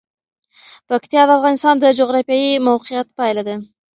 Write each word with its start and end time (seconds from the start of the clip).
پکتیا 0.89 1.21
د 1.25 1.29
افغانستان 1.37 1.75
د 1.79 1.85
جغرافیایي 1.99 2.51
موقیعت 2.69 3.07
پایله 3.17 3.43
ده. 3.47 3.55